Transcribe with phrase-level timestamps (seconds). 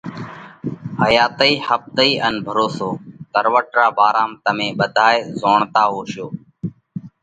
[1.01, 2.89] حياتئِي ۿپتئِي ان ڀروسو:
[3.33, 6.27] تروٽ را ڀارام تمي ٻڌائي زوڻتا هوشو۔